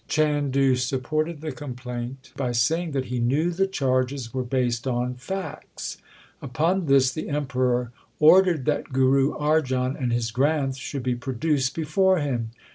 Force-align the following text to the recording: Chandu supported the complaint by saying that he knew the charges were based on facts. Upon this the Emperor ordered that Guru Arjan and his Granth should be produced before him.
Chandu 0.07 0.77
supported 0.77 1.41
the 1.41 1.51
complaint 1.51 2.33
by 2.35 2.53
saying 2.53 2.93
that 2.93 3.05
he 3.05 3.19
knew 3.19 3.51
the 3.51 3.67
charges 3.67 4.33
were 4.33 4.41
based 4.41 4.87
on 4.87 5.13
facts. 5.13 5.99
Upon 6.41 6.87
this 6.87 7.11
the 7.13 7.29
Emperor 7.29 7.91
ordered 8.19 8.65
that 8.65 8.91
Guru 8.91 9.35
Arjan 9.35 9.95
and 9.95 10.11
his 10.11 10.31
Granth 10.31 10.77
should 10.77 11.03
be 11.03 11.13
produced 11.13 11.75
before 11.75 12.17
him. 12.17 12.49